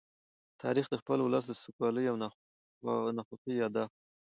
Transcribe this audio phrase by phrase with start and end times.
[0.61, 2.15] تاریخ د خپل ولس د سوکالۍ او
[3.17, 3.99] ناخوښۍ يادښت دی.